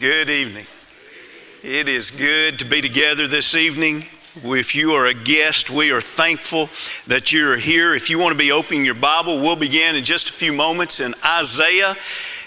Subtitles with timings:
[0.00, 0.66] Good evening.
[1.64, 4.04] It is good to be together this evening.
[4.44, 6.70] If you are a guest, we are thankful
[7.08, 7.96] that you're here.
[7.96, 11.00] If you want to be opening your Bible, we'll begin in just a few moments
[11.00, 11.96] in Isaiah,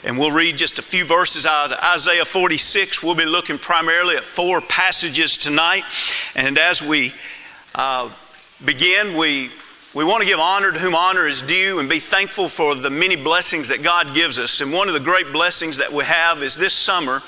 [0.06, 3.04] and we'll read just a few verses out of Isaiah 46.
[3.04, 5.84] We'll be looking primarily at four passages tonight.
[6.36, 7.14] And as we
[7.76, 8.12] uh,
[8.64, 9.52] begin, we
[9.94, 12.90] we want to give honor to whom honor is due and be thankful for the
[12.90, 14.62] many blessings that God gives us.
[14.62, 17.22] And one of the great blessings that we have is this summer,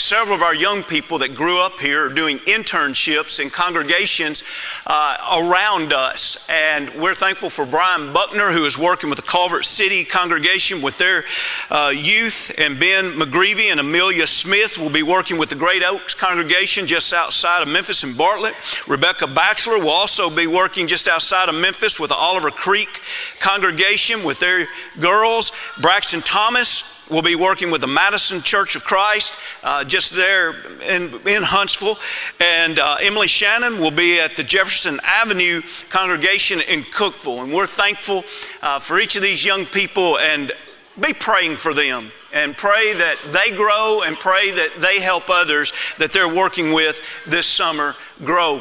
[0.00, 4.42] several of our young people that grew up here are doing internships in congregations
[4.86, 6.48] uh, around us.
[6.48, 10.98] And we're thankful for Brian Buckner, who is working with the Culver City congregation with
[10.98, 11.24] their
[11.70, 16.14] uh, youth, and Ben McGreevy and Amelia Smith will be working with the Great Oaks
[16.14, 18.54] congregation just outside of Memphis and Bartlett.
[18.88, 23.00] Rebecca Batchelor will also be working just outside of Memphis with the Oliver Creek
[23.38, 24.66] congregation with their
[24.98, 25.52] girls.
[25.80, 31.14] Braxton Thomas will be working with the Madison Church of Christ uh, just there in,
[31.26, 31.98] in Huntsville.
[32.40, 37.42] And uh, Emily Shannon will be at the Jefferson Avenue congregation in Cookeville.
[37.42, 38.24] And we're thankful
[38.62, 40.52] uh, for each of these young people and
[41.00, 45.72] be praying for them and pray that they grow and pray that they help others
[45.98, 48.60] that they're working with this summer grow.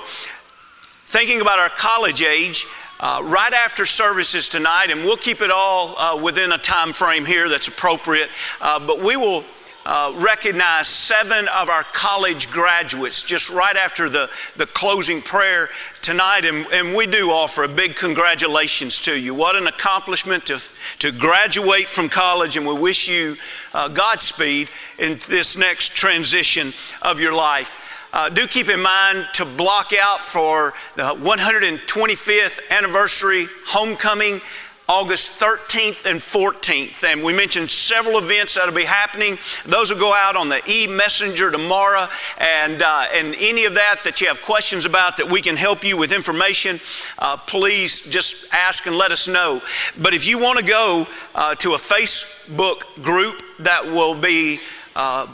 [1.06, 2.66] Thinking about our college age,
[3.00, 7.26] uh, right after services tonight, and we'll keep it all uh, within a time frame
[7.26, 8.30] here that's appropriate,
[8.62, 9.44] uh, but we will
[9.86, 15.70] uh, recognize seven of our college graduates just right after the, the closing prayer
[16.02, 16.46] tonight.
[16.46, 19.34] And, and we do offer a big congratulations to you.
[19.34, 20.62] What an accomplishment to,
[21.00, 23.38] to graduate from college, and we wish you
[23.74, 24.68] uh, Godspeed
[25.00, 27.89] in this next transition of your life.
[28.12, 34.42] Uh, do keep in mind to block out for the 125th anniversary homecoming.
[34.90, 37.04] August 13th and 14th.
[37.04, 39.38] And we mentioned several events that'll be happening.
[39.64, 42.08] Those will go out on the e messenger tomorrow.
[42.40, 45.84] And, uh, and any of that that you have questions about that we can help
[45.84, 46.80] you with information,
[47.20, 49.62] uh, please just ask and let us know.
[50.02, 54.60] But if you want to go uh, to a Facebook group that will be
[54.96, 55.28] uh,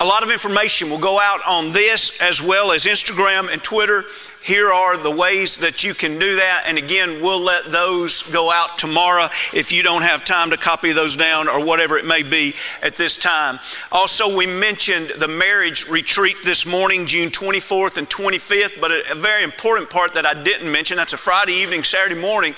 [0.00, 4.04] a lot of information will go out on this as well as Instagram and Twitter.
[4.40, 6.64] Here are the ways that you can do that.
[6.66, 10.92] And again, we'll let those go out tomorrow if you don't have time to copy
[10.92, 13.58] those down or whatever it may be at this time.
[13.90, 19.42] Also, we mentioned the marriage retreat this morning, June 24th and 25th, but a, very
[19.42, 22.54] important part that I didn't mention that's a Friday evening, Saturday morning.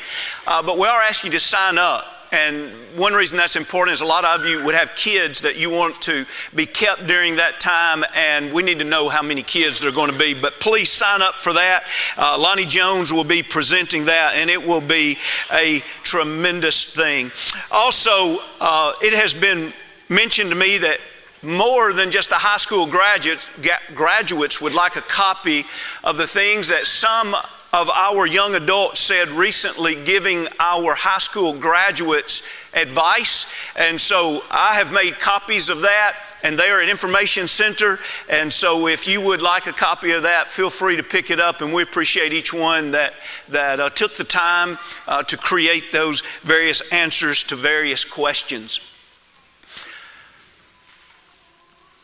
[0.47, 2.20] Uh, but we are asking you to sign up.
[2.33, 5.69] And one reason that's important is a lot of you would have kids that you
[5.69, 6.25] want to
[6.55, 9.95] be kept during that time, and we need to know how many kids there are
[9.95, 10.35] going to be.
[10.35, 11.85] But please sign up for that.
[12.17, 15.19] Uh, Lonnie Jones will be presenting that, and it will be
[15.53, 17.33] a tremendous thing.
[17.71, 19.73] Also, uh, it has been
[20.09, 20.99] mentioned to me that
[21.43, 23.51] more than just the high school graduates,
[23.95, 25.65] graduates would like a copy
[26.05, 27.35] of the things that some
[27.73, 32.43] of our young adults said recently, giving our high school graduates
[32.75, 33.53] advice.
[33.77, 38.01] And so I have made copies of that, and they are at Information Center.
[38.29, 41.39] And so if you would like a copy of that, feel free to pick it
[41.39, 41.61] up.
[41.61, 43.15] And we appreciate each one that,
[43.49, 48.81] that uh, took the time uh, to create those various answers to various questions.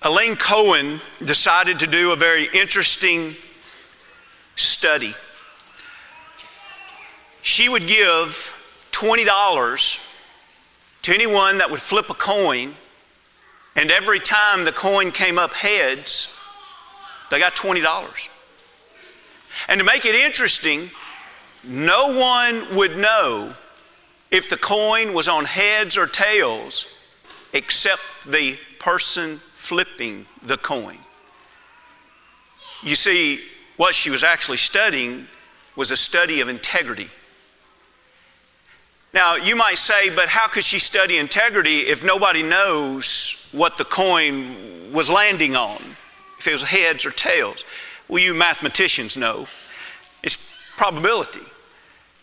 [0.02, 3.34] Elaine Cohen decided to do a very interesting
[4.54, 5.14] study
[7.46, 8.52] she would give
[8.90, 10.00] $20
[11.02, 12.74] to anyone that would flip a coin,
[13.76, 16.36] and every time the coin came up heads,
[17.30, 18.28] they got $20.
[19.68, 20.90] And to make it interesting,
[21.62, 23.54] no one would know
[24.32, 26.98] if the coin was on heads or tails
[27.52, 30.98] except the person flipping the coin.
[32.82, 33.40] You see,
[33.76, 35.28] what she was actually studying
[35.76, 37.08] was a study of integrity.
[39.16, 43.84] Now, you might say, but how could she study integrity if nobody knows what the
[43.86, 45.80] coin was landing on?
[46.38, 47.64] If it was heads or tails?
[48.08, 49.46] Well, you mathematicians know.
[50.22, 50.36] It's
[50.76, 51.40] probability.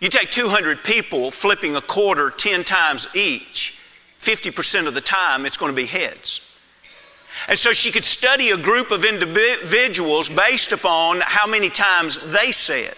[0.01, 3.81] You take 200 people flipping a quarter 10 times each,
[4.19, 6.47] 50% of the time it's going to be heads.
[7.47, 12.51] And so she could study a group of individuals based upon how many times they
[12.51, 12.93] said,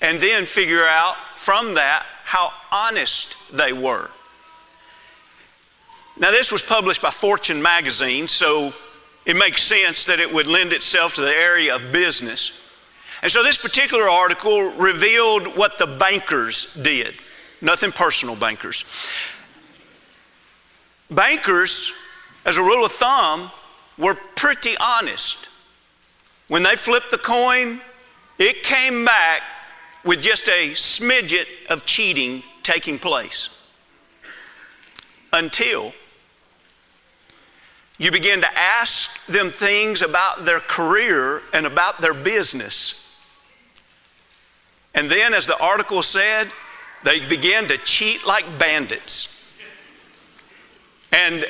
[0.00, 4.10] and then figure out from that how honest they were.
[6.16, 8.72] Now, this was published by Fortune magazine, so
[9.24, 12.60] it makes sense that it would lend itself to the area of business.
[13.22, 17.14] And so, this particular article revealed what the bankers did.
[17.60, 18.84] Nothing personal, bankers.
[21.10, 21.92] Bankers
[22.44, 23.50] as a rule of thumb,
[23.96, 25.48] were pretty honest.
[26.48, 27.80] When they flipped the coin,
[28.38, 29.42] it came back
[30.04, 33.50] with just a smidget of cheating taking place.
[35.32, 35.92] Until
[37.98, 43.00] you begin to ask them things about their career and about their business.
[44.94, 46.48] And then, as the article said,
[47.04, 49.30] they began to cheat like bandits.
[51.12, 51.46] And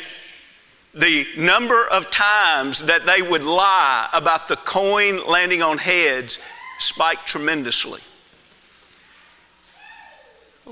[0.95, 6.39] the number of times that they would lie about the coin landing on heads
[6.79, 8.01] spiked tremendously.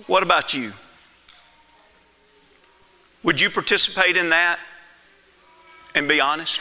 [0.06, 0.73] What about you?
[3.23, 4.59] Would you participate in that
[5.94, 6.61] and be honest?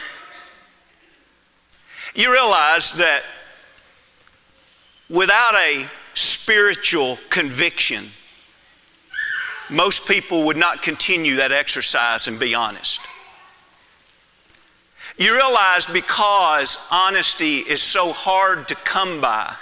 [2.14, 3.22] You realize that
[5.08, 8.04] without a spiritual conviction,
[9.70, 13.00] most people would not continue that exercise and be honest.
[15.16, 19.54] You realize because honesty is so hard to come by,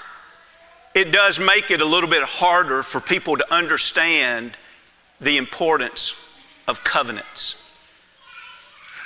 [0.94, 4.56] it does make it a little bit harder for people to understand
[5.20, 7.56] the importance of covenants.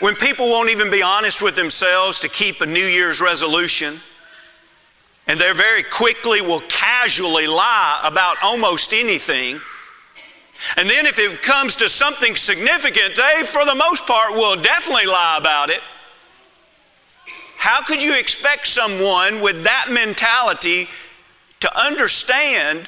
[0.00, 3.94] When people won't even be honest with themselves to keep a New Year's resolution,
[5.26, 9.60] and they very quickly will casually lie about almost anything.
[10.76, 15.06] And then, if it comes to something significant, they, for the most part, will definitely
[15.06, 15.80] lie about it.
[17.56, 20.88] How could you expect someone with that mentality
[21.64, 22.86] to understand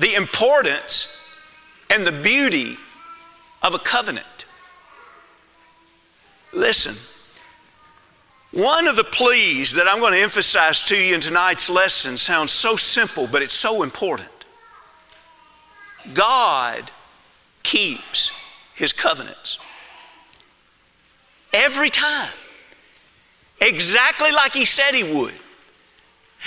[0.00, 1.16] the importance
[1.90, 2.76] and the beauty
[3.62, 4.46] of a covenant?
[6.52, 6.96] Listen,
[8.50, 12.50] one of the pleas that I'm going to emphasize to you in tonight's lesson sounds
[12.50, 14.28] so simple, but it's so important.
[16.12, 16.90] God
[17.62, 18.32] keeps
[18.74, 19.60] his covenants
[21.52, 22.32] every time,
[23.60, 25.34] exactly like he said he would.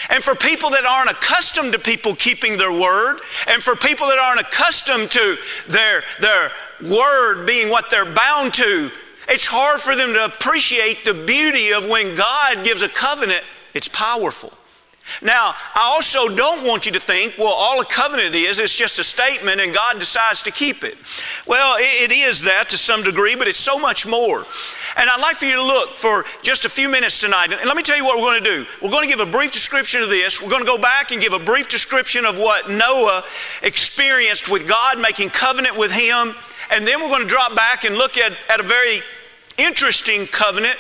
[0.10, 4.18] And for people that aren't accustomed to people keeping their word, and for people that
[4.18, 5.38] aren't accustomed to
[5.68, 6.52] their, their
[6.90, 8.92] word being what they're bound to,
[9.28, 13.44] it's hard for them to appreciate the beauty of when God gives a covenant,
[13.74, 14.54] it's powerful.
[15.22, 19.00] Now, I also don't want you to think, well, all a covenant is, is just
[19.00, 20.98] a statement and God decides to keep it.
[21.46, 24.46] Well, it is that to some degree, but it's so much more.
[24.98, 27.52] And I'd like for you to look for just a few minutes tonight.
[27.52, 28.66] And let me tell you what we're going to do.
[28.82, 30.42] We're going to give a brief description of this.
[30.42, 33.24] We're going to go back and give a brief description of what Noah
[33.64, 36.34] experienced with God making covenant with him.
[36.72, 39.02] And then we're going to drop back and look at, at a very
[39.58, 40.78] interesting covenant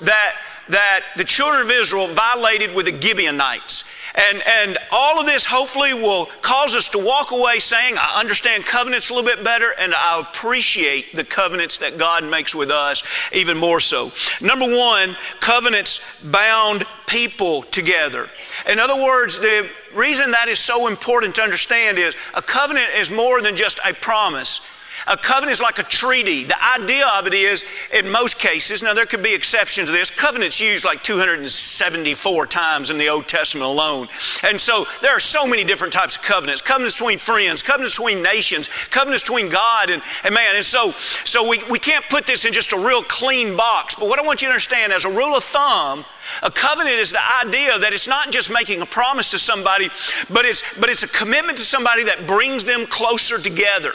[0.00, 0.36] that,
[0.68, 3.84] that the children of Israel violated with the Gibeonites.
[4.14, 8.66] And, and all of this hopefully will cause us to walk away saying, I understand
[8.66, 13.02] covenants a little bit better and I appreciate the covenants that God makes with us
[13.32, 14.12] even more so.
[14.40, 18.28] Number one, covenants bound people together.
[18.68, 23.10] In other words, the reason that is so important to understand is a covenant is
[23.10, 24.60] more than just a promise.
[25.06, 26.44] A covenant is like a treaty.
[26.44, 30.10] The idea of it is, in most cases, now there could be exceptions to this,
[30.10, 34.08] covenants used like 274 times in the Old Testament alone.
[34.42, 38.22] And so there are so many different types of covenants covenants between friends, covenants between
[38.22, 40.56] nations, covenants between God and, and man.
[40.56, 40.92] And so,
[41.24, 43.94] so we, we can't put this in just a real clean box.
[43.94, 46.04] But what I want you to understand, as a rule of thumb,
[46.42, 49.88] a covenant is the idea that it's not just making a promise to somebody,
[50.30, 53.94] but it's, but it's a commitment to somebody that brings them closer together.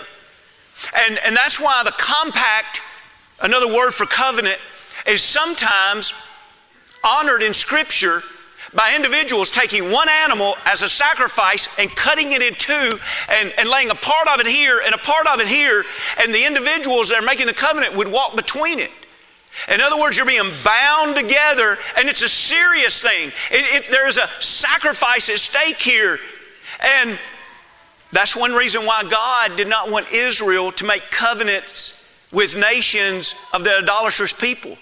[0.94, 2.82] And, and that's why the compact,
[3.42, 4.60] another word for covenant,
[5.06, 6.14] is sometimes
[7.04, 8.22] honored in Scripture
[8.74, 13.70] by individuals taking one animal as a sacrifice and cutting it in two and, and
[13.70, 15.84] laying a part of it here and a part of it here,
[16.22, 18.92] and the individuals that are making the covenant would walk between it.
[19.70, 23.32] In other words, you're being bound together, and it's a serious thing.
[23.50, 26.20] It, it, there's a sacrifice at stake here.
[26.80, 27.18] And
[28.18, 33.64] that's one reason why God did not want Israel to make covenants with nations of
[33.64, 34.76] the idolatrous people.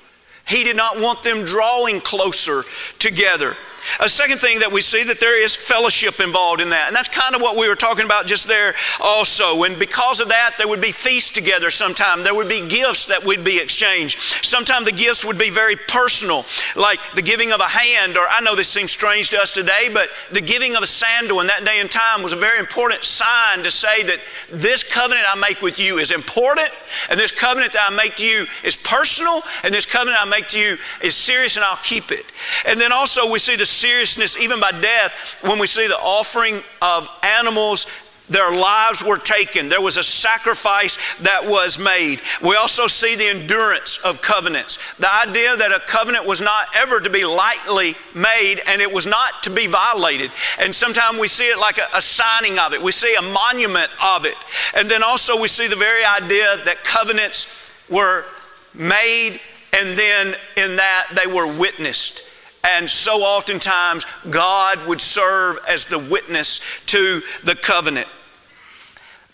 [0.48, 2.64] He did not want them drawing closer
[2.98, 3.58] together.
[4.00, 6.88] A second thing that we see that there is fellowship involved in that.
[6.88, 9.64] And that's kind of what we were talking about just there also.
[9.64, 12.24] And because of that, there would be feasts together sometime.
[12.24, 14.20] There would be gifts that would be exchanged.
[14.44, 18.42] Sometimes the gifts would be very personal, like the giving of a hand, or I
[18.42, 21.64] know this seems strange to us today, but the giving of a sandal in that
[21.66, 24.20] day and time was a very important sign to say that
[24.52, 26.70] this covenant I make with you is important,
[27.10, 30.48] and this covenant that I make to you is personal, and this covenant I make
[30.50, 32.26] to you is serious, and I'll keep it.
[32.66, 36.62] And then also we see the seriousness, even by death, when we see the offering
[36.82, 37.88] of animals
[38.28, 39.70] Their lives were taken.
[39.70, 42.22] There was a sacrifice that was made.
[42.42, 44.80] We also see the endurance of covenants.
[44.98, 49.06] The idea that a covenant was not ever to be lightly made and it was
[49.06, 50.32] not to be violated.
[50.60, 53.92] And sometimes we see it like a, a signing of it, we see a monument
[54.04, 54.38] of it.
[54.76, 57.46] And then also we see the very idea that covenants
[57.92, 58.26] were
[58.74, 59.40] made
[59.72, 62.25] and then in that they were witnessed.
[62.74, 68.08] And so oftentimes, God would serve as the witness to the covenant.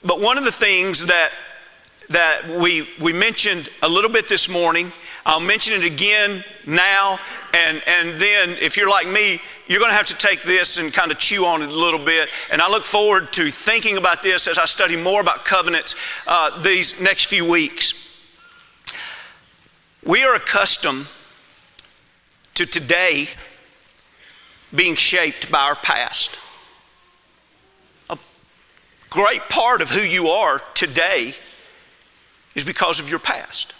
[0.03, 1.31] But one of the things that,
[2.09, 4.91] that we, we mentioned a little bit this morning,
[5.25, 7.19] I'll mention it again now,
[7.53, 10.91] and, and then if you're like me, you're going to have to take this and
[10.91, 12.29] kind of chew on it a little bit.
[12.51, 15.95] And I look forward to thinking about this as I study more about covenants
[16.27, 17.93] uh, these next few weeks.
[20.03, 21.05] We are accustomed
[22.55, 23.27] to today
[24.73, 26.37] being shaped by our past.
[28.09, 28.17] A
[29.09, 31.33] great part of who you are today
[32.55, 33.73] is because of your past.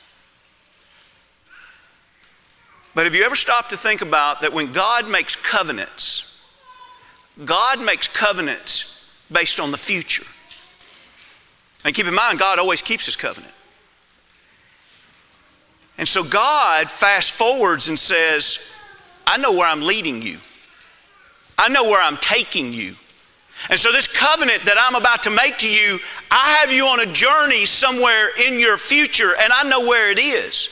[2.94, 6.44] But have you ever stopped to think about that when God makes covenants,
[7.46, 10.26] God makes covenants based on the future?
[11.86, 13.54] And keep in mind, God always keeps his covenant.
[16.02, 18.74] And so God fast forwards and says,
[19.28, 20.40] I know where I'm leading you.
[21.60, 22.96] I know where I'm taking you.
[23.70, 26.00] And so, this covenant that I'm about to make to you,
[26.32, 30.18] I have you on a journey somewhere in your future, and I know where it
[30.18, 30.70] is.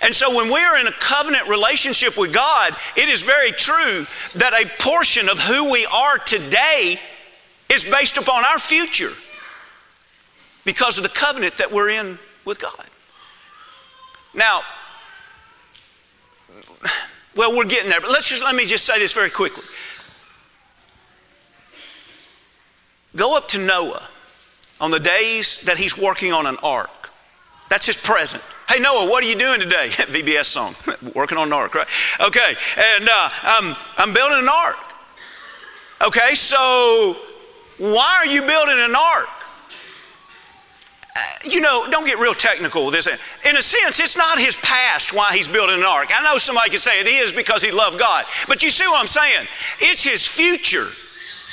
[0.00, 4.54] And so, when we're in a covenant relationship with God, it is very true that
[4.54, 6.98] a portion of who we are today
[7.68, 9.12] is based upon our future
[10.64, 12.89] because of the covenant that we're in with God.
[14.34, 14.62] Now,
[17.34, 19.64] well, we're getting there, but let's just let me just say this very quickly.
[23.16, 24.02] Go up to Noah
[24.80, 27.10] on the days that he's working on an ark.
[27.68, 28.42] That's his present.
[28.68, 29.88] Hey, Noah, what are you doing today?
[29.90, 30.74] VBS song.
[31.14, 31.86] working on an ark, right?
[32.20, 32.54] Okay,
[32.98, 34.76] and uh, I'm, I'm building an ark.
[36.06, 37.16] Okay, so
[37.78, 39.28] why are you building an ark?
[41.44, 43.06] You know, don't get real technical with this.
[43.44, 46.08] In a sense, it's not his past why he's building an ark.
[46.12, 48.24] I know somebody could say it is because he loved God.
[48.48, 49.46] But you see what I'm saying?
[49.80, 50.86] It's his future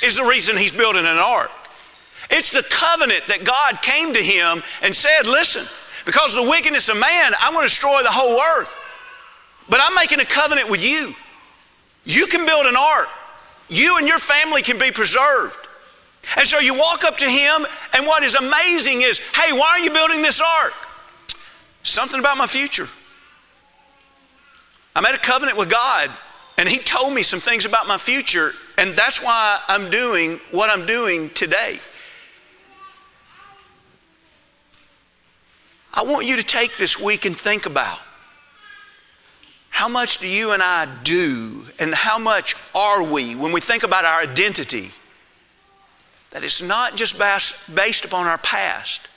[0.02, 1.50] is the reason he's building an ark.
[2.30, 5.64] It's the covenant that God came to him and said, listen,
[6.04, 8.74] because of the wickedness of man, I'm going to destroy the whole earth.
[9.68, 11.14] But I'm making a covenant with you.
[12.04, 13.08] You can build an ark.
[13.68, 15.67] You and your family can be preserved.
[16.36, 19.80] And so you walk up to him, and what is amazing is, hey, why are
[19.80, 20.74] you building this ark?
[21.82, 22.86] Something about my future.
[24.94, 26.10] I made a covenant with God,
[26.58, 30.70] and he told me some things about my future, and that's why I'm doing what
[30.70, 31.78] I'm doing today.
[35.94, 38.00] I want you to take this week and think about
[39.70, 43.84] how much do you and I do, and how much are we when we think
[43.84, 44.90] about our identity?
[46.30, 47.18] That it's not just
[47.74, 49.08] based upon our past,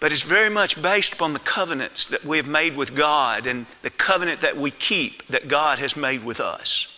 [0.00, 3.66] but it's very much based upon the covenants that we have made with God and
[3.82, 6.90] the covenant that we keep that God has made with us.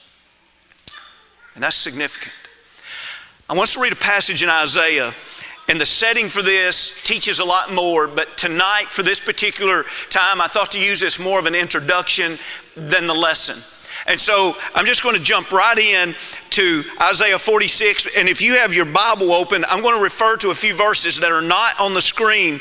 [1.54, 2.34] And that's significant.
[3.48, 5.14] I want us to read a passage in Isaiah,
[5.68, 10.40] and the setting for this teaches a lot more, but tonight, for this particular time,
[10.40, 12.38] I thought to use this more of an introduction
[12.76, 13.62] than the lesson.
[14.06, 16.14] And so I'm just going to jump right in
[16.50, 18.08] to Isaiah 46.
[18.16, 21.20] And if you have your Bible open, I'm going to refer to a few verses
[21.20, 22.60] that are not on the screen.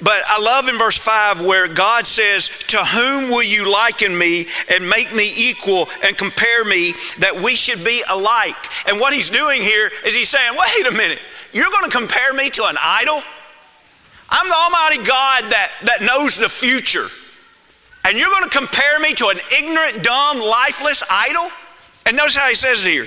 [0.00, 4.46] But I love in verse 5 where God says, To whom will you liken me
[4.70, 8.56] and make me equal and compare me that we should be alike?
[8.88, 11.20] And what he's doing here is he's saying, Wait a minute,
[11.52, 13.20] you're going to compare me to an idol?
[14.30, 17.06] I'm the Almighty God that, that knows the future
[18.04, 21.50] and you're going to compare me to an ignorant, dumb, lifeless idol?
[22.06, 23.06] And notice how he says it here.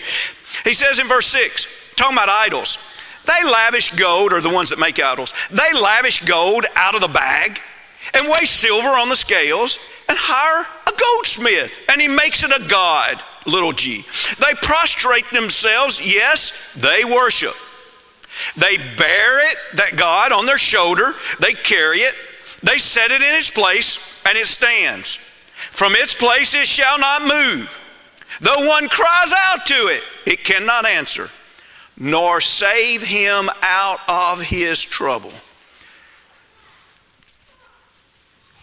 [0.63, 2.77] He says in verse 6, talking about idols,
[3.25, 7.07] they lavish gold, or the ones that make idols, they lavish gold out of the
[7.07, 7.60] bag
[8.13, 9.79] and weigh silver on the scales
[10.10, 14.03] and hire a goldsmith, and he makes it a god, little g.
[14.39, 17.53] They prostrate themselves, yes, they worship.
[18.55, 22.13] They bear it, that God, on their shoulder, they carry it,
[22.63, 25.16] they set it in its place and it stands.
[25.72, 27.80] From its place it shall not move.
[28.40, 31.30] Though one cries out to it, it cannot answer,
[31.98, 35.34] nor save him out of his trouble.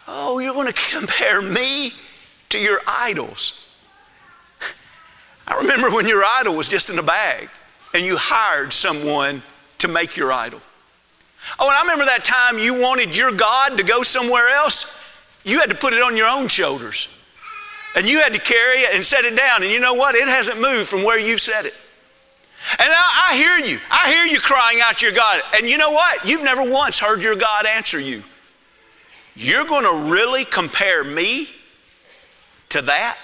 [0.09, 1.93] Oh, you're going to compare me
[2.49, 3.71] to your idols.
[5.47, 7.51] I remember when your idol was just in a bag.
[7.95, 9.43] and you hired someone
[9.79, 10.61] to make your idol.
[11.59, 14.98] Oh, and I remember that time you wanted your God to go somewhere else.
[15.45, 17.09] You had to put it on your own shoulders.
[17.97, 19.63] And you had to carry it and set it down.
[19.63, 20.15] And you know what?
[20.15, 21.75] It hasn't moved from where you've set it.
[22.79, 23.79] And I, I hear you.
[23.91, 25.43] I hear you crying out your God.
[25.55, 26.29] And you know what?
[26.29, 28.23] You've never once heard your God answer you.
[29.35, 31.49] You're going to really compare me
[32.71, 33.19] to that?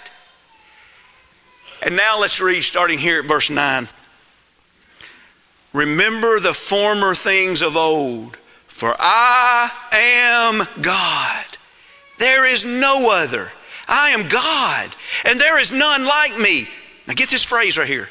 [1.83, 3.88] And now let's read starting here at verse 9.
[5.73, 8.37] Remember the former things of old,
[8.68, 11.44] for I am God.
[12.44, 13.50] There is no other.
[13.88, 16.68] I am God, and there is none like me.
[17.06, 18.10] Now get this phrase right here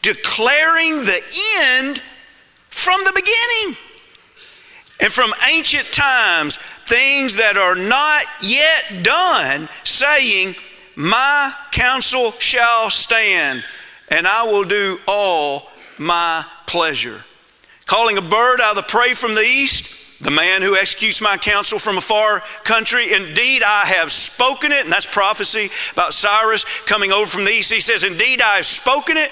[0.00, 1.20] declaring the
[1.58, 2.00] end
[2.70, 3.76] from the beginning.
[4.98, 10.54] And from ancient times, things that are not yet done, saying,
[10.96, 13.62] My counsel shall stand,
[14.08, 17.26] and I will do all my pleasure.
[17.84, 21.36] Calling a bird out of the prey from the east, the man who executes my
[21.36, 23.12] counsel from a far country.
[23.12, 27.72] Indeed, I have spoken it, and that's prophecy about Cyrus coming over from the east.
[27.72, 29.30] He says, Indeed, I have spoken it.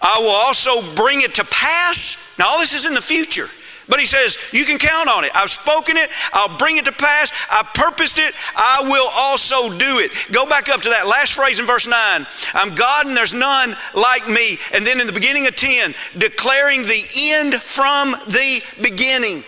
[0.00, 2.34] I will also bring it to pass.
[2.38, 3.48] Now, all this is in the future.
[3.88, 5.30] But he says, You can count on it.
[5.34, 6.10] I've spoken it.
[6.32, 7.32] I'll bring it to pass.
[7.50, 8.34] I purposed it.
[8.54, 10.10] I will also do it.
[10.32, 12.26] Go back up to that last phrase in verse 9.
[12.52, 14.58] I'm God and there's none like me.
[14.74, 19.44] And then in the beginning of 10, declaring the end from the beginning.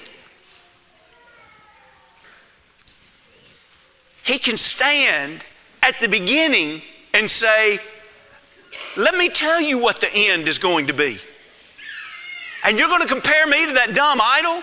[4.29, 5.43] He can stand
[5.83, 6.83] at the beginning
[7.15, 7.79] and say,
[8.95, 11.17] Let me tell you what the end is going to be.
[12.67, 14.63] And you're going to compare me to that dumb idol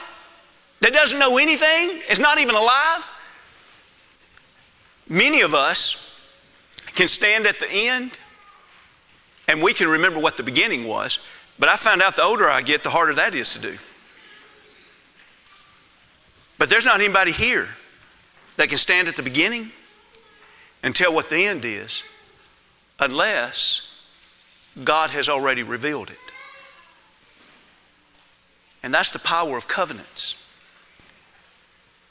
[0.82, 3.10] that doesn't know anything, is not even alive?
[5.10, 6.22] Many of us
[6.94, 8.12] can stand at the end
[9.48, 11.18] and we can remember what the beginning was,
[11.58, 13.80] but I found out the older I get, the harder that is to do.
[16.60, 17.68] But there's not anybody here
[18.58, 19.72] that can stand at the beginning
[20.84, 22.04] and tell what the end is
[23.00, 24.08] unless
[24.84, 26.18] God has already revealed it.
[28.84, 30.42] And that's the power of covenants.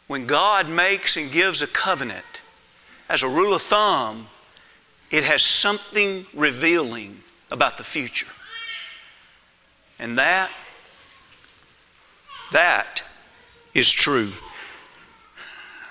[0.07, 2.43] When God makes and gives a covenant,
[3.09, 4.29] as a rule of thumb,
[5.11, 8.27] it has something revealing about the future.
[9.99, 10.51] And that,
[12.53, 13.03] that
[13.73, 14.33] is true.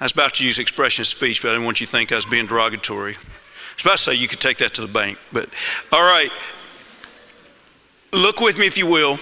[0.04, 2.12] I was about to use expression of speech, but I didn't want you to think
[2.12, 3.14] I was being derogatory.
[3.14, 5.48] I was about to say you could take that to the bank, but
[5.94, 6.30] all right.
[8.12, 9.18] Look with me, if you will,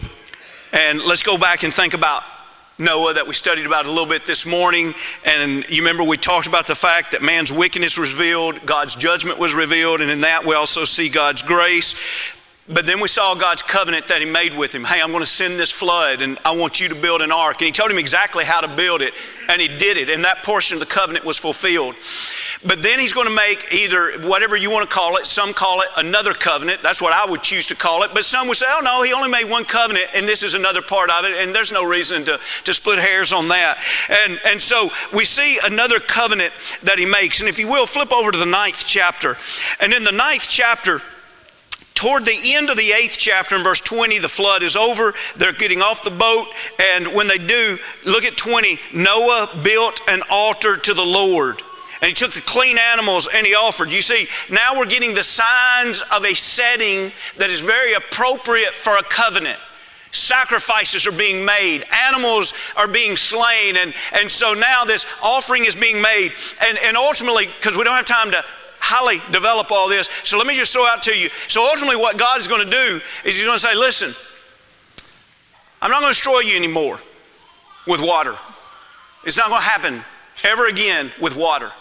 [0.73, 2.23] and let's go back and think about
[2.79, 4.95] Noah that we studied about a little bit this morning.
[5.23, 9.37] And you remember we talked about the fact that man's wickedness was revealed, God's judgment
[9.37, 11.93] was revealed, and in that we also see God's grace.
[12.73, 14.84] But then we saw God's covenant that He made with him.
[14.84, 17.62] Hey, I'm going to send this flood and I want you to build an ark.
[17.62, 19.13] And He told him exactly how to build it,
[19.49, 20.10] and He did it.
[20.10, 21.95] And that portion of the covenant was fulfilled.
[22.63, 25.81] But then he's going to make either whatever you want to call it, some call
[25.81, 26.84] it another covenant.
[26.84, 28.12] That's what I would choose to call it.
[28.13, 30.81] But some would say, oh no, he only made one covenant and this is another
[30.81, 31.31] part of it.
[31.31, 33.79] And there's no reason to, to split hairs on that.
[34.25, 36.53] And, and so we see another covenant
[36.84, 37.39] that he makes.
[37.39, 39.38] And if you will, flip over to the ninth chapter.
[39.79, 41.01] And in the ninth chapter,
[42.01, 45.53] toward the end of the eighth chapter in verse 20 the flood is over they're
[45.53, 46.47] getting off the boat
[46.95, 51.61] and when they do look at 20 noah built an altar to the lord
[52.01, 53.93] and he took the clean animals and he offered.
[53.93, 58.97] You see, now we're getting the signs of a setting that is very appropriate for
[58.97, 59.59] a covenant.
[60.09, 65.75] Sacrifices are being made, animals are being slain, and, and so now this offering is
[65.75, 66.33] being made.
[66.67, 68.43] And, and ultimately, because we don't have time to
[68.81, 71.29] highly develop all this, so let me just throw out to you.
[71.47, 74.13] So ultimately, what God is going to do is He's going to say, Listen,
[75.81, 76.99] I'm not going to destroy you anymore
[77.87, 78.35] with water.
[79.23, 80.03] It's not going to happen
[80.43, 81.71] ever again with water.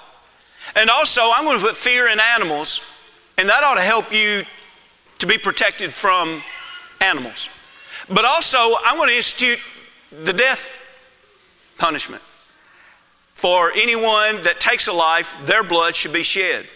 [0.77, 2.81] And also, I'm going to put fear in animals,
[3.39, 4.45] and that ought to help you
[5.19, 6.43] to be protected from
[7.01, 7.51] animals.
[8.09, 9.59] But also, I'm going to institute
[10.25, 10.79] the death
[11.79, 12.23] punishment.
[13.33, 16.67] For anyone that takes a life, their blood should be shed.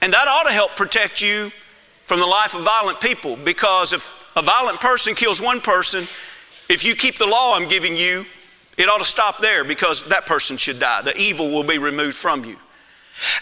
[0.00, 1.50] And that ought to help protect you
[2.06, 6.06] from the life of violent people because if a violent person kills one person,
[6.68, 8.24] if you keep the law I'm giving you,
[8.76, 11.02] it ought to stop there because that person should die.
[11.02, 12.56] The evil will be removed from you.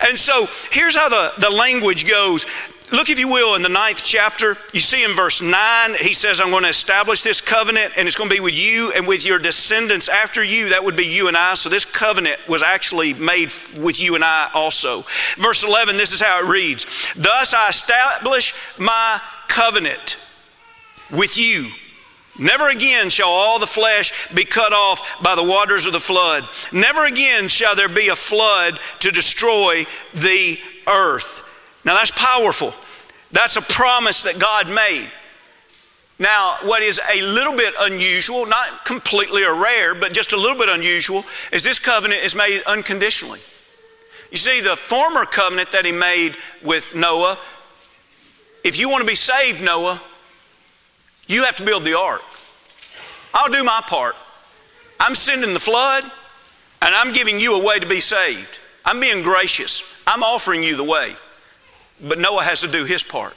[0.07, 2.47] And so here's how the, the language goes.
[2.93, 6.41] Look, if you will, in the ninth chapter, you see in verse 9, he says,
[6.41, 9.27] I'm going to establish this covenant, and it's going to be with you and with
[9.27, 10.69] your descendants after you.
[10.69, 11.55] That would be you and I.
[11.55, 15.03] So this covenant was actually made with you and I also.
[15.37, 16.87] Verse 11, this is how it reads
[17.17, 20.17] Thus I establish my covenant
[21.11, 21.69] with you.
[22.39, 26.45] Never again shall all the flesh be cut off by the waters of the flood.
[26.73, 31.45] Never again shall there be a flood to destroy the earth.
[31.85, 32.75] Now that's powerful.
[33.33, 35.09] That's a promise that God made.
[36.19, 40.57] Now, what is a little bit unusual, not completely or rare, but just a little
[40.57, 43.41] bit unusual, is this covenant is made unconditionally.
[44.31, 47.39] You see, the former covenant that he made with Noah,
[48.65, 50.01] if you want to be saved, Noah,
[51.27, 52.23] you have to build the ark.
[53.35, 54.17] I'll do my part.
[54.99, 56.05] I'm sending the flood,
[56.83, 58.59] and I'm giving you a way to be saved.
[58.85, 60.03] I'm being gracious.
[60.07, 61.15] I'm offering you the way.
[62.01, 63.35] But Noah has to do his part.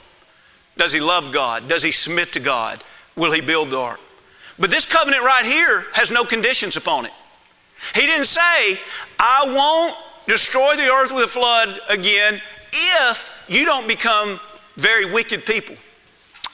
[0.76, 1.68] Does he love God?
[1.68, 2.82] Does he submit to God?
[3.16, 4.00] Will he build the ark?
[4.58, 7.12] But this covenant right here has no conditions upon it.
[7.94, 8.78] He didn't say,
[9.18, 12.40] I won't destroy the earth with a flood again
[12.72, 14.38] if you don't become
[14.76, 15.76] very wicked people.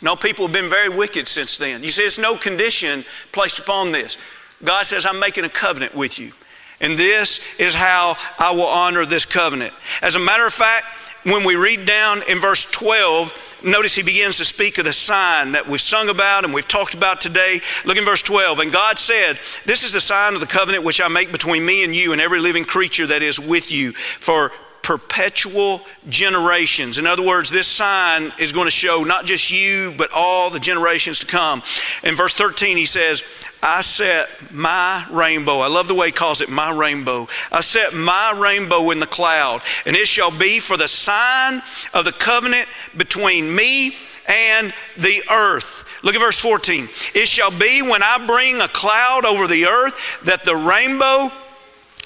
[0.02, 1.82] No, people have been very wicked since then.
[1.82, 4.18] You see, there's no condition placed upon this.
[4.62, 6.32] God says, I'm making a covenant with you.
[6.80, 9.72] And this is how I will honor this covenant.
[10.02, 10.84] As a matter of fact,
[11.24, 15.52] when we read down in verse 12, notice he begins to speak of the sign
[15.52, 17.60] that we've sung about and we've talked about today.
[17.84, 18.60] Look in verse 12.
[18.60, 21.82] And God said, This is the sign of the covenant which I make between me
[21.82, 23.92] and you and every living creature that is with you.
[23.92, 24.52] For
[24.86, 26.96] perpetual generations.
[26.96, 30.60] In other words, this sign is going to show not just you, but all the
[30.60, 31.60] generations to come.
[32.04, 33.24] In verse 13, he says,
[33.60, 35.58] I set my rainbow.
[35.58, 37.26] I love the way he calls it my rainbow.
[37.50, 42.04] I set my rainbow in the cloud, and it shall be for the sign of
[42.04, 43.96] the covenant between me
[44.28, 45.82] and the earth.
[46.04, 46.86] Look at verse 14.
[47.12, 51.32] It shall be when I bring a cloud over the earth that the rainbow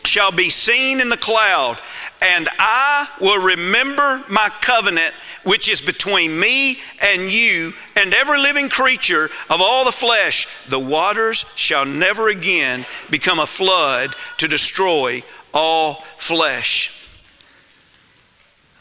[0.05, 1.79] shall be seen in the cloud
[2.23, 8.69] and I will remember my covenant which is between me and you and every living
[8.69, 10.47] creature of all the flesh.
[10.69, 15.23] The waters shall never again become a flood to destroy
[15.55, 17.09] all flesh.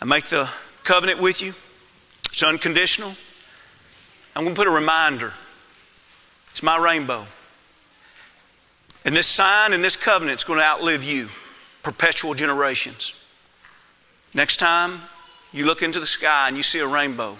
[0.01, 0.49] I make the
[0.83, 1.53] covenant with you,
[2.25, 3.13] it's unconditional.
[4.35, 5.33] I'm going to put a reminder.
[6.51, 7.25] It's my rainbow.
[9.05, 11.29] And this sign and this covenant is going to outlive you,
[11.83, 13.13] perpetual generations.
[14.33, 15.01] Next time
[15.51, 17.37] you look into the sky and you see a rainbow,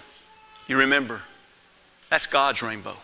[0.67, 1.22] you remember
[2.10, 2.98] that's God's rainbow.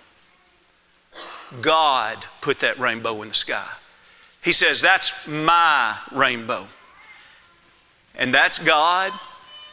[1.62, 3.68] God put that rainbow in the sky.
[4.44, 6.68] He says, That's my rainbow.
[8.16, 9.12] And that's God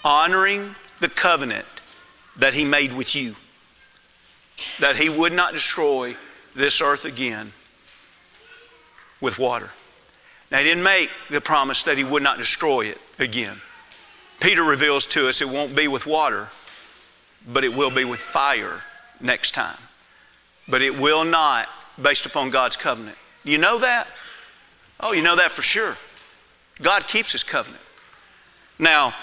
[0.05, 1.65] honoring the covenant
[2.37, 3.37] that He made with you,
[4.81, 6.17] that He would not destroy
[6.55, 7.53] this earth again
[9.23, 9.71] with water.
[10.51, 13.63] Now, He didn't make the promise that He would not destroy it again.
[14.41, 16.49] Peter reveals to us it won't be with water,
[17.49, 18.83] but it will be with fire
[19.21, 19.79] next time.
[20.69, 21.69] But it will not
[22.01, 23.17] based upon God's covenant.
[23.45, 24.09] You know that?
[25.01, 25.97] Oh, you know that for sure.
[26.81, 27.83] God keeps his covenant.
[28.79, 29.15] Now,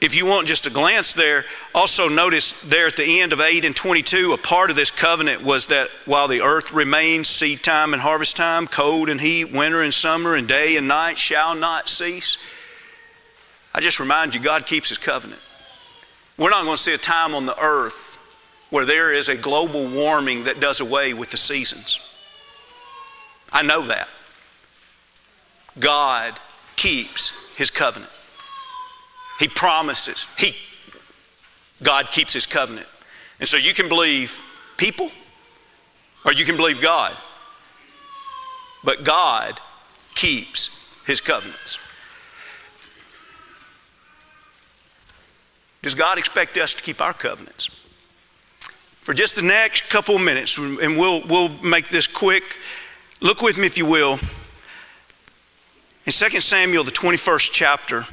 [0.00, 3.64] if you want just a glance there, also notice there at the end of 8
[3.64, 7.92] and 22, a part of this covenant was that while the earth remains, seed time
[7.92, 11.88] and harvest time, cold and heat, winter and summer, and day and night shall not
[11.88, 12.38] cease.
[13.74, 15.40] I just remind you, God keeps His covenant.
[16.36, 18.18] We're not going to see a time on the earth
[18.70, 21.98] where there is a global warming that does away with the seasons.
[23.52, 24.08] I know that.
[25.80, 26.38] God
[26.76, 28.12] keeps His covenant.
[29.38, 30.26] He promises.
[30.36, 30.56] He,
[31.82, 32.88] God keeps His covenant.
[33.40, 34.40] And so you can believe
[34.76, 35.08] people
[36.24, 37.16] or you can believe God.
[38.84, 39.60] But God
[40.14, 41.78] keeps His covenants.
[45.82, 47.68] Does God expect us to keep our covenants?
[49.00, 52.58] For just the next couple of minutes, and we'll, we'll make this quick,
[53.20, 54.18] look with me, if you will.
[56.04, 58.06] In 2 Samuel, the 21st chapter,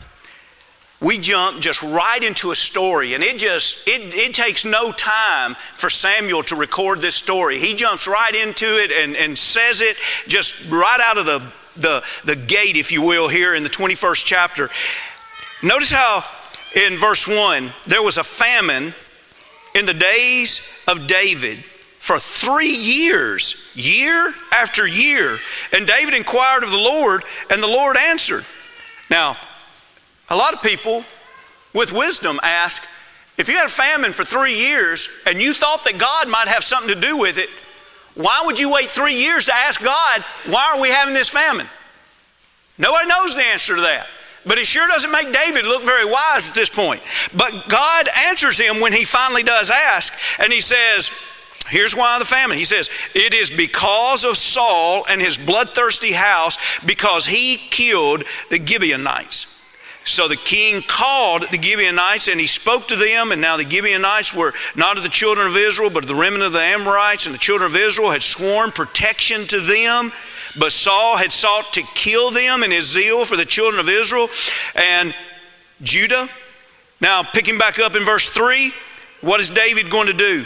[1.01, 5.55] we jump just right into a story and it just it, it takes no time
[5.75, 9.97] for samuel to record this story he jumps right into it and, and says it
[10.27, 11.41] just right out of the,
[11.75, 14.69] the, the gate if you will here in the 21st chapter
[15.61, 16.23] notice how
[16.75, 18.93] in verse 1 there was a famine
[19.75, 21.63] in the days of David
[22.05, 25.37] for three years, year after year.
[25.73, 28.45] And David inquired of the Lord, and the Lord answered.
[29.09, 29.37] Now,
[30.29, 31.03] a lot of people
[31.73, 32.87] with wisdom ask
[33.37, 36.63] if you had a famine for three years and you thought that God might have
[36.63, 37.49] something to do with it,
[38.15, 41.67] why would you wait three years to ask God, why are we having this famine?
[42.77, 44.07] Nobody knows the answer to that.
[44.45, 47.01] But it sure doesn't make David look very wise at this point.
[47.35, 51.11] But God answers him when he finally does ask, and he says,
[51.67, 52.59] Here's why the famine.
[52.59, 58.63] He says, It is because of Saul and his bloodthirsty house, because he killed the
[58.63, 59.54] Gibeonites.
[60.05, 63.31] So the king called the Gibeonites and he spoke to them.
[63.31, 66.43] And now the Gibeonites were not of the children of Israel, but of the remnant
[66.43, 67.25] of the Amorites.
[67.25, 70.11] And the children of Israel had sworn protection to them.
[70.57, 74.29] But Saul had sought to kill them in his zeal for the children of Israel
[74.75, 75.13] and
[75.81, 76.29] Judah.
[77.01, 78.71] Now, picking back up in verse 3,
[79.21, 80.45] what is David going to do?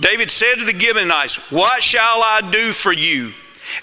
[0.00, 3.32] David said to the Gibeonites, What shall I do for you?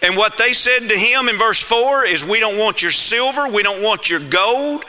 [0.01, 3.47] And what they said to him in verse 4 is, We don't want your silver,
[3.47, 4.85] we don't want your gold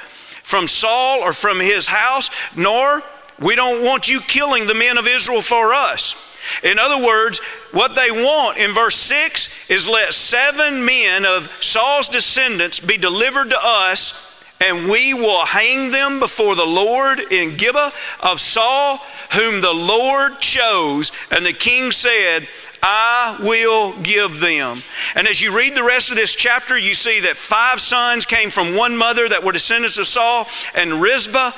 [0.46, 3.02] from Saul or from his house, nor
[3.40, 6.14] we don't want you killing the men of Israel for us.
[6.62, 7.40] In other words,
[7.72, 13.50] what they want in verse 6 is let seven men of Saul's descendants be delivered
[13.50, 18.98] to us and we will hang them before the Lord in Gibeah of Saul,
[19.34, 21.10] whom the Lord chose.
[21.32, 22.46] And the king said,
[22.88, 24.80] I will give them.
[25.16, 28.48] And as you read the rest of this chapter, you see that five sons came
[28.48, 31.50] from one mother that were descendants of Saul, and Rizpah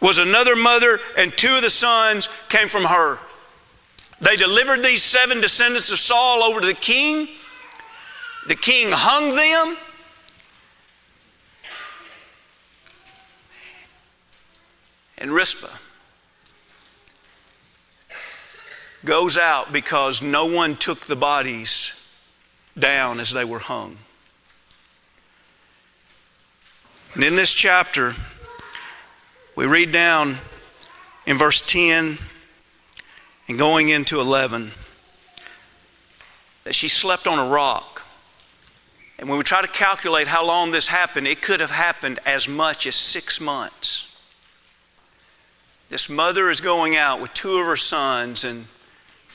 [0.00, 3.20] was another mother, and two of the sons came from her.
[4.20, 7.28] They delivered these seven descendants of Saul over to the king.
[8.48, 9.76] The king hung them
[15.18, 15.85] and Rizpah
[19.06, 22.10] goes out because no one took the bodies
[22.78, 23.96] down as they were hung.
[27.14, 28.14] And in this chapter,
[29.54, 30.36] we read down
[31.24, 32.18] in verse 10
[33.48, 34.72] and going into 11
[36.64, 38.04] that she slept on a rock.
[39.18, 42.46] And when we try to calculate how long this happened, it could have happened as
[42.46, 44.20] much as six months.
[45.88, 48.66] This mother is going out with two of her sons and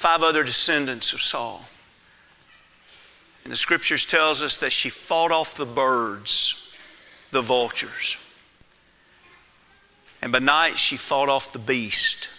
[0.02, 1.64] five other descendants of Saul.
[3.44, 6.74] And the scriptures tells us that she fought off the birds,
[7.30, 8.18] the vultures.
[10.20, 12.30] And by night she fought off the beast.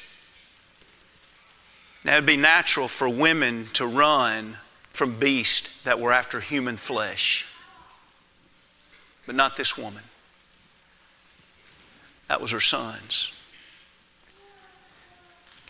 [2.04, 4.56] Now it'd be natural for women to run
[4.90, 7.46] from beasts that were after human flesh.
[9.24, 10.02] But not this woman.
[12.26, 13.32] That was her sons.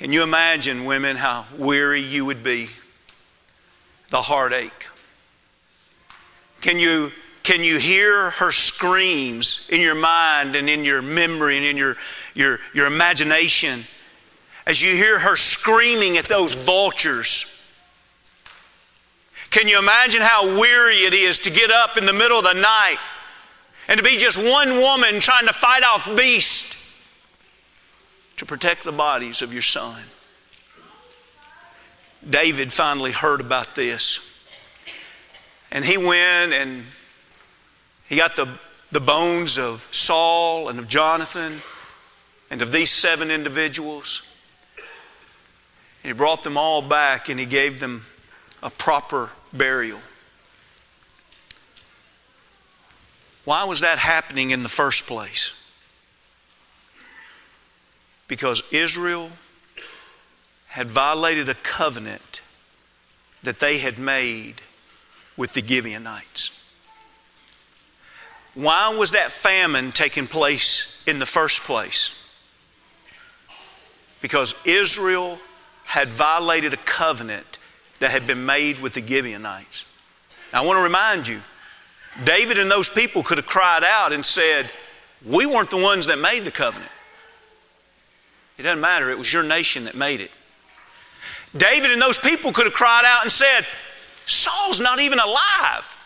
[0.03, 2.67] Can you imagine, women, how weary you would be?
[4.11, 4.89] The heartache.
[6.61, 7.13] Can you,
[7.45, 11.97] can you hear her screams in your mind and in your memory and in your,
[12.35, 13.85] your, your imagination
[14.67, 17.65] as you hear her screaming at those vultures?
[19.51, 22.61] Can you imagine how weary it is to get up in the middle of the
[22.61, 22.99] night
[23.87, 26.72] and to be just one woman trying to fight off beasts?
[28.43, 30.03] To protect the bodies of your son.
[32.29, 34.37] David finally heard about this.
[35.71, 36.83] And he went and
[38.09, 38.49] he got the,
[38.91, 41.63] the bones of Saul and of Jonathan
[42.51, 44.29] and of these seven individuals.
[46.03, 48.05] And he brought them all back and he gave them
[48.61, 50.01] a proper burial.
[53.45, 55.62] Why was that happening in the first place?
[58.33, 59.29] Because Israel
[60.69, 62.41] had violated a covenant
[63.43, 64.63] that they had made
[65.37, 66.65] with the Gibeonites.
[68.55, 72.19] Why was that famine taking place in the first place?
[74.23, 75.37] Because Israel
[75.85, 77.59] had violated a covenant
[77.99, 79.85] that had been made with the Gibeonites.
[80.55, 81.43] Now, I want to remind you,
[82.25, 84.71] David and those people could have cried out and said,
[85.23, 86.92] We weren't the ones that made the covenant.
[88.59, 90.31] It doesn't matter, it was your nation that made it.
[91.57, 93.67] David and those people could have cried out and said,
[94.25, 95.97] Saul's not even alive.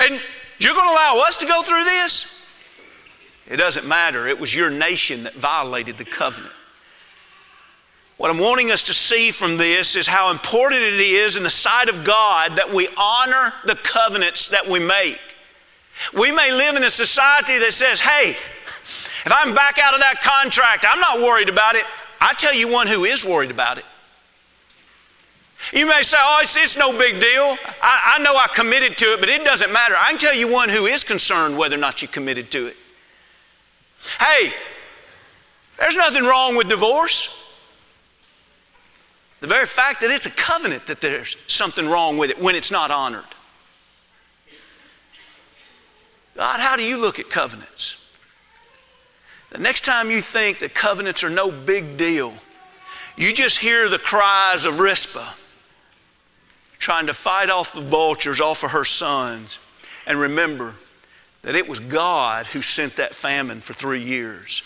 [0.00, 0.20] And
[0.58, 2.48] you're going to allow us to go through this?
[3.48, 4.26] It doesn't matter.
[4.26, 6.52] It was your nation that violated the covenant.
[8.16, 11.50] What I'm wanting us to see from this is how important it is in the
[11.50, 15.20] sight of God that we honor the covenants that we make.
[16.16, 18.36] We may live in a society that says, hey,
[19.24, 21.84] if I'm back out of that contract, I'm not worried about it.
[22.20, 23.84] I tell you one who is worried about it.
[25.72, 27.56] You may say, oh, it's, it's no big deal.
[27.82, 29.94] I, I know I committed to it, but it doesn't matter.
[29.96, 32.76] I can tell you one who is concerned whether or not you committed to it.
[34.20, 34.52] Hey,
[35.78, 37.40] there's nothing wrong with divorce.
[39.40, 42.70] The very fact that it's a covenant that there's something wrong with it when it's
[42.70, 43.24] not honored.
[46.36, 48.03] God, how do you look at covenants?
[49.54, 52.34] The next time you think that covenants are no big deal,
[53.16, 55.34] You just hear the cries of Rizpah
[56.78, 59.58] trying to fight off the vultures off of her sons.
[60.06, 60.74] And remember
[61.42, 64.62] that it was God who sent that famine for three years.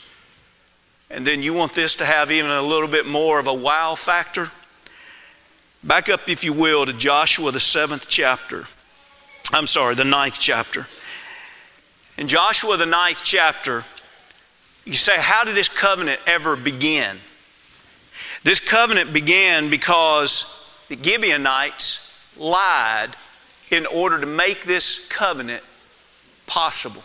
[1.11, 3.95] And then you want this to have even a little bit more of a wow
[3.95, 4.51] factor?
[5.85, 8.67] Back up, if you will, to Joshua, the seventh chapter.
[9.53, 10.87] I'm sorry, the ninth chapter.
[12.17, 13.85] In Joshua, the ninth chapter,
[14.89, 17.19] you say, How did this covenant ever begin?
[18.43, 23.11] This covenant began because the Gibeonites lied
[23.71, 25.63] in order to make this covenant
[26.47, 27.03] possible.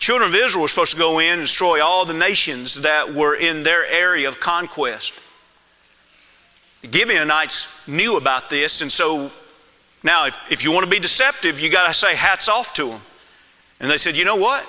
[0.00, 3.36] Children of Israel were supposed to go in and destroy all the nations that were
[3.36, 5.14] in their area of conquest.
[6.82, 9.30] The Gibeonites knew about this, and so
[10.02, 12.86] now if, if you want to be deceptive, you got to say hats off to
[12.88, 13.00] them.
[13.78, 14.66] And they said, you know what?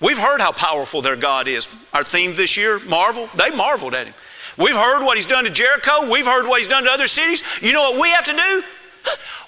[0.00, 1.68] We've heard how powerful their God is.
[1.92, 4.14] Our theme this year, marvel, they marveled at him.
[4.56, 6.10] We've heard what he's done to Jericho.
[6.10, 7.42] We've heard what he's done to other cities.
[7.62, 8.62] You know what we have to do?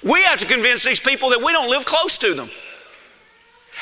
[0.04, 2.50] We have to convince these people that we don't live close to them.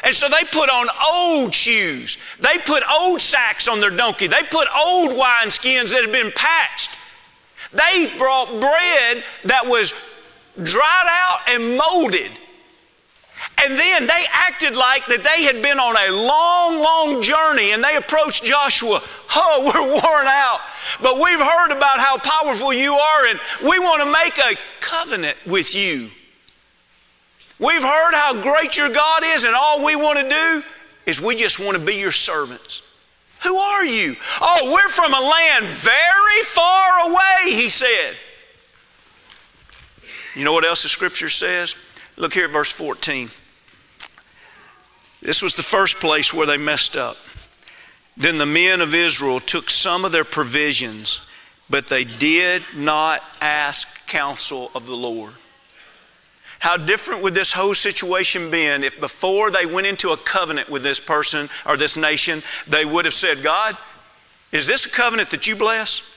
[0.05, 2.19] And so they put on old shoes.
[2.39, 4.27] They put old sacks on their donkey.
[4.27, 6.95] They put old wine skins that had been patched.
[7.73, 9.95] They brought bread that was
[10.63, 12.31] dried out and molded.
[13.63, 17.83] And then they acted like that they had been on a long, long journey and
[17.83, 19.01] they approached Joshua.
[19.33, 20.59] Oh, we're worn out,
[21.01, 25.39] but we've heard about how powerful you are and we want to make a covenant
[25.47, 26.11] with you.
[27.61, 30.65] We've heard how great your God is, and all we want to do
[31.07, 32.83] is we just want to be your servants.
[33.45, 34.17] Who are you?
[34.41, 38.17] Oh, we're from a land very far away, he said.
[40.35, 41.77] You know what else the scripture says?
[42.17, 43.31] Look here at verse 14.
[45.23, 47.17] This was the first place where they messed up.
[48.17, 51.27] Then the men of Israel took some of their provisions,
[51.69, 55.33] but they did not ask counsel of the Lord.
[56.59, 60.83] How different would this whole situation been if before they went into a covenant with
[60.83, 63.77] this person or this nation, they would have said, God,
[64.53, 66.17] is this a covenant that you bless?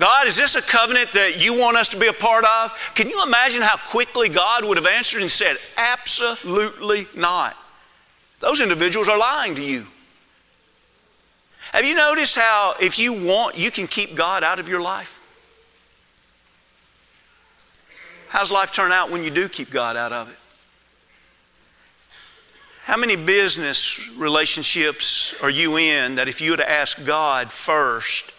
[0.00, 2.92] God, is this a covenant that you want us to be a part of?
[2.96, 7.56] Can you imagine how quickly God would have answered and said, Absolutely not.
[8.42, 9.86] Those individuals are lying to you.
[11.72, 15.20] Have you noticed how, if you want, you can keep God out of your life?
[18.28, 20.36] How's life turn out when you do keep God out of it?
[22.82, 28.32] How many business relationships are you in that if you were to ask God first,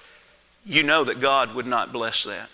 [0.65, 2.49] you know that God would not bless that?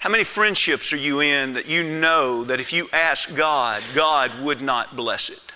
[0.00, 4.32] How many friendships are you in that you know that if you ask God, God
[4.40, 5.52] would not bless it?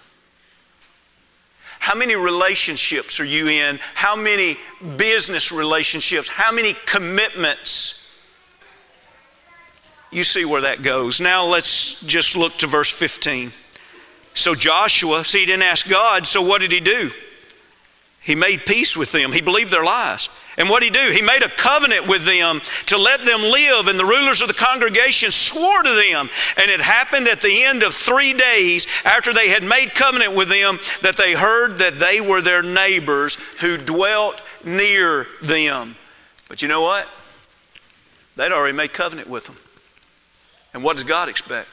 [1.80, 3.78] How many relationships are you in?
[3.94, 4.56] How many
[4.96, 6.28] business relationships?
[6.28, 8.04] How many commitments
[10.14, 11.20] you see where that goes.
[11.20, 13.52] Now let's just look to verse 15.
[14.32, 17.10] So Joshua, see, he didn't ask God, so what did he do?
[18.24, 19.32] He made peace with them.
[19.32, 20.30] He believed their lies.
[20.56, 21.12] And what did he do?
[21.12, 24.54] He made a covenant with them to let them live, and the rulers of the
[24.54, 26.30] congregation swore to them.
[26.56, 30.48] And it happened at the end of three days after they had made covenant with
[30.48, 35.96] them that they heard that they were their neighbors who dwelt near them.
[36.48, 37.06] But you know what?
[38.36, 39.56] They'd already made covenant with them.
[40.72, 41.68] And what does God expect?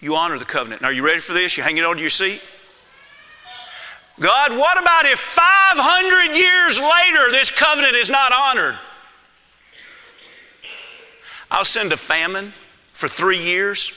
[0.00, 0.82] You honor the covenant.
[0.82, 1.56] are you ready for this?
[1.56, 2.42] You hang it onto your seat?
[4.22, 8.76] God, what about if 500 years later this covenant is not honored?
[11.50, 12.52] I'll send a famine
[12.92, 13.90] for three years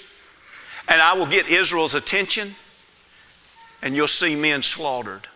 [0.89, 2.55] and I will get Israel's attention
[3.83, 5.27] and you'll see men slaughtered.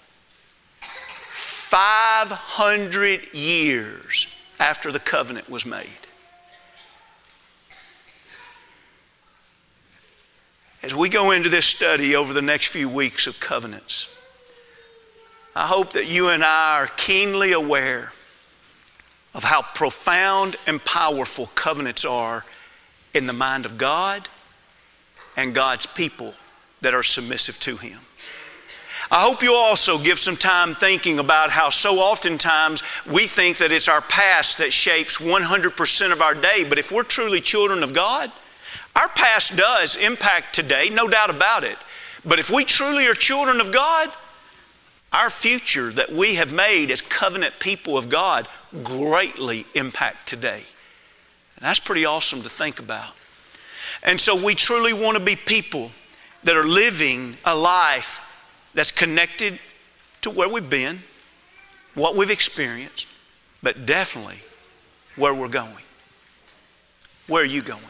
[0.80, 5.88] 500 years after the covenant was made.
[10.82, 14.08] As we go into this study over the next few weeks of covenants,
[15.56, 18.14] I hope that you and I are keenly aware
[19.34, 22.46] of how profound and powerful covenants are
[23.14, 24.30] in the mind of God
[25.36, 26.34] and God's people
[26.82, 28.00] that are submissive to Him.
[29.12, 33.72] I hope you also give some time thinking about how so oftentimes we think that
[33.72, 37.94] it's our past that shapes 100% of our day, but if we're truly children of
[37.94, 38.32] God,
[38.96, 41.78] our past does impact today, no doubt about it.
[42.24, 44.12] But if we truly are children of God,
[45.12, 48.48] our future that we have made as covenant people of God
[48.84, 50.64] greatly impact today.
[51.56, 53.14] And that's pretty awesome to think about.
[54.04, 55.92] And so we truly want to be people
[56.44, 58.22] that are living a life
[58.74, 59.60] that's connected
[60.22, 61.00] to where we've been,
[61.96, 63.08] what we've experienced,
[63.64, 64.38] but definitely
[65.16, 65.84] where we're going.
[67.28, 67.82] Where are you going?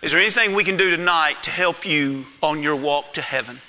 [0.00, 3.60] Is there anything we can do tonight to help you on your walk to heaven?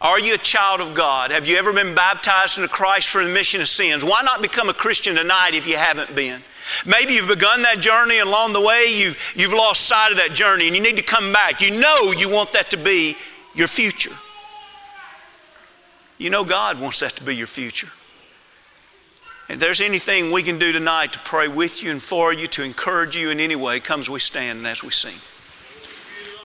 [0.00, 1.32] Are you a child of God?
[1.32, 4.04] Have you ever been baptized into Christ for the remission of sins?
[4.04, 6.40] Why not become a Christian tonight if you haven't been?
[6.86, 10.34] Maybe you've begun that journey and along the way you've, you've lost sight of that
[10.34, 11.60] journey and you need to come back.
[11.60, 13.16] You know you want that to be
[13.54, 14.12] your future.
[16.18, 17.88] You know God wants that to be your future.
[19.48, 22.62] If there's anything we can do tonight to pray with you and for you, to
[22.62, 25.16] encourage you in any way, comes we stand and as we sing.